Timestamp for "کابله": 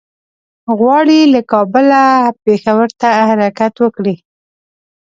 1.51-2.03